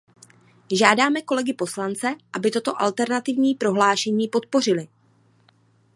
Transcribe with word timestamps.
Žádáme 0.79 1.19
kolegy 1.21 1.53
poslance, 1.53 2.15
aby 2.33 2.51
toto 2.51 2.81
alternativní 2.81 3.55
prohlášení 3.55 4.27
podpořili. 4.27 4.87